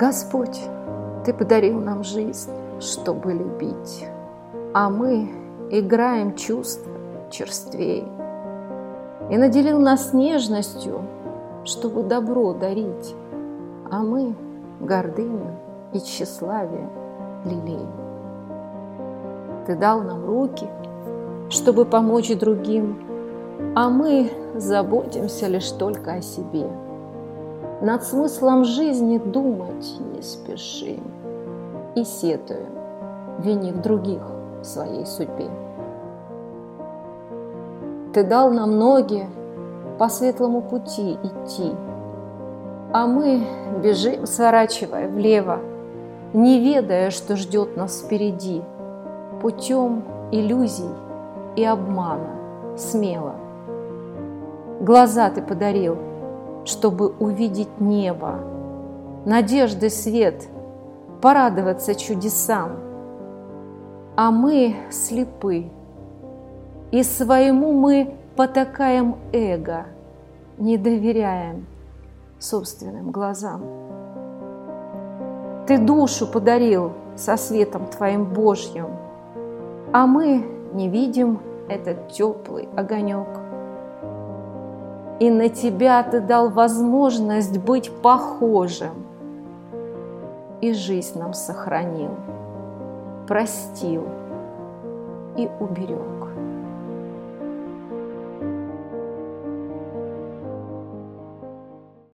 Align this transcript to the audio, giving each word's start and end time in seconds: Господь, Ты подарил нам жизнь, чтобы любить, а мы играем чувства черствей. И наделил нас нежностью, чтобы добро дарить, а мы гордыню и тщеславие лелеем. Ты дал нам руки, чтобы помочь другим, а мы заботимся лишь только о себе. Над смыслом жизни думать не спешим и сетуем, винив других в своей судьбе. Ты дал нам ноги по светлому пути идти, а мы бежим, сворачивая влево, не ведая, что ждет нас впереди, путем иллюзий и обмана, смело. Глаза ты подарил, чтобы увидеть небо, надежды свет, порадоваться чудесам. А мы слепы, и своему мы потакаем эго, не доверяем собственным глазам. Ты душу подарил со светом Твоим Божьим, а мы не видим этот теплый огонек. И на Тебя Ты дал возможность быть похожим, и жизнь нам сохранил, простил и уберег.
Господь, 0.00 0.58
Ты 1.26 1.34
подарил 1.34 1.78
нам 1.78 2.02
жизнь, 2.04 2.50
чтобы 2.80 3.34
любить, 3.34 4.06
а 4.72 4.88
мы 4.88 5.30
играем 5.70 6.36
чувства 6.36 6.90
черствей. 7.30 8.08
И 9.28 9.36
наделил 9.36 9.78
нас 9.78 10.14
нежностью, 10.14 11.02
чтобы 11.64 12.02
добро 12.04 12.54
дарить, 12.54 13.14
а 13.90 13.98
мы 14.02 14.34
гордыню 14.80 15.58
и 15.92 16.00
тщеславие 16.00 16.88
лелеем. 17.44 17.92
Ты 19.66 19.76
дал 19.76 20.00
нам 20.00 20.24
руки, 20.24 20.66
чтобы 21.50 21.84
помочь 21.84 22.34
другим, 22.38 23.74
а 23.76 23.90
мы 23.90 24.32
заботимся 24.56 25.46
лишь 25.48 25.70
только 25.72 26.14
о 26.14 26.22
себе. 26.22 26.70
Над 27.80 28.04
смыслом 28.04 28.64
жизни 28.64 29.16
думать 29.16 29.98
не 30.14 30.20
спешим 30.20 31.02
и 31.94 32.04
сетуем, 32.04 32.74
винив 33.38 33.80
других 33.80 34.20
в 34.60 34.64
своей 34.64 35.06
судьбе. 35.06 35.48
Ты 38.12 38.22
дал 38.22 38.50
нам 38.50 38.78
ноги 38.78 39.26
по 39.98 40.10
светлому 40.10 40.60
пути 40.60 41.16
идти, 41.22 41.72
а 42.92 43.06
мы 43.06 43.46
бежим, 43.82 44.26
сворачивая 44.26 45.08
влево, 45.08 45.60
не 46.34 46.60
ведая, 46.60 47.10
что 47.10 47.36
ждет 47.36 47.78
нас 47.78 48.02
впереди, 48.02 48.62
путем 49.40 50.04
иллюзий 50.32 50.90
и 51.56 51.64
обмана, 51.64 52.36
смело. 52.76 53.36
Глаза 54.80 55.30
ты 55.30 55.40
подарил, 55.40 55.96
чтобы 56.64 57.08
увидеть 57.18 57.80
небо, 57.80 58.40
надежды 59.24 59.90
свет, 59.90 60.48
порадоваться 61.20 61.94
чудесам. 61.94 62.78
А 64.16 64.30
мы 64.30 64.76
слепы, 64.90 65.70
и 66.90 67.02
своему 67.02 67.72
мы 67.72 68.16
потакаем 68.36 69.16
эго, 69.32 69.86
не 70.58 70.76
доверяем 70.76 71.66
собственным 72.38 73.10
глазам. 73.10 73.62
Ты 75.66 75.78
душу 75.78 76.26
подарил 76.26 76.92
со 77.16 77.36
светом 77.36 77.86
Твоим 77.86 78.24
Божьим, 78.24 78.88
а 79.92 80.06
мы 80.06 80.44
не 80.72 80.88
видим 80.88 81.40
этот 81.68 82.12
теплый 82.12 82.68
огонек. 82.76 83.49
И 85.20 85.30
на 85.30 85.50
Тебя 85.50 86.02
Ты 86.02 86.20
дал 86.20 86.48
возможность 86.48 87.58
быть 87.58 87.92
похожим, 88.02 89.06
и 90.62 90.72
жизнь 90.72 91.18
нам 91.18 91.34
сохранил, 91.34 92.10
простил 93.28 94.04
и 95.36 95.48
уберег. 95.60 96.49